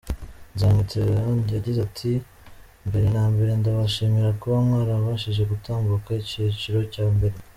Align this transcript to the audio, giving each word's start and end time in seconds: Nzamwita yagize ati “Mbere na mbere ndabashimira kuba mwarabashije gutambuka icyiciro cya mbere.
Nzamwita 0.53 0.99
yagize 1.55 1.79
ati 1.87 2.11
“Mbere 2.87 3.05
na 3.15 3.23
mbere 3.31 3.51
ndabashimira 3.59 4.29
kuba 4.39 4.55
mwarabashije 4.65 5.41
gutambuka 5.51 6.09
icyiciro 6.23 6.79
cya 6.95 7.05
mbere. 7.15 7.35